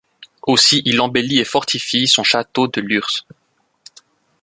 Aussi 0.41 0.81
il 0.85 0.99
embellit 0.99 1.37
et 1.37 1.45
fortifie 1.45 2.07
son 2.07 2.23
château 2.23 2.67
de 2.67 2.81
Lurs. 2.81 3.27